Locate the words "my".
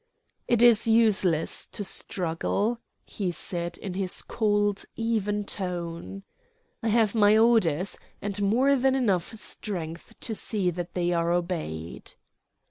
7.13-7.37